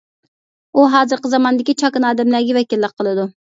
[0.77, 3.31] ئۇ ھازىرقى زاماندىكى چاكىنا ئادەملەرگە ۋەكىللىك قىلىدۇ.